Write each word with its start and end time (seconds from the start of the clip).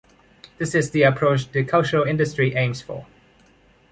This 0.57 0.73
is 0.73 0.89
the 0.89 1.03
approach 1.03 1.51
the 1.51 1.63
cultural 1.63 2.05
industry 2.05 2.55
aims 2.55 2.81
for. 2.81 3.05